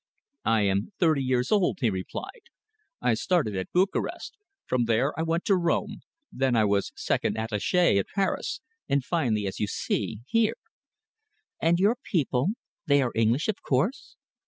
[0.47, 2.49] "I am thirty years old," he replied.
[3.03, 4.35] "I started at Bukarest.
[4.65, 5.99] From there I went to Rome.
[6.31, 10.57] Then I was second attaché at Paris, and finally, as you see, here."
[11.61, 12.47] "And your people
[12.87, 14.15] they are English, of course?"